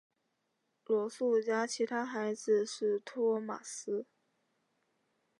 [0.85, 4.07] 罗素家其他孩子是托马斯。